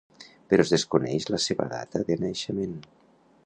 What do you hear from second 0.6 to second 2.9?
es desconeix la seva data de naixement.